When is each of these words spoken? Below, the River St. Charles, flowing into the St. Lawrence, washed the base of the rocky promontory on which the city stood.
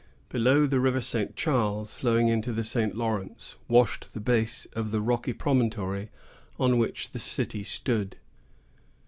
Below, 0.29 0.65
the 0.65 0.79
River 0.79 0.99
St. 0.99 1.35
Charles, 1.35 1.93
flowing 1.93 2.27
into 2.27 2.51
the 2.51 2.63
St. 2.63 2.95
Lawrence, 2.95 3.57
washed 3.67 4.15
the 4.15 4.19
base 4.19 4.65
of 4.73 4.89
the 4.89 4.99
rocky 4.99 5.31
promontory 5.31 6.09
on 6.57 6.79
which 6.79 7.11
the 7.11 7.19
city 7.19 7.61
stood. 7.61 8.17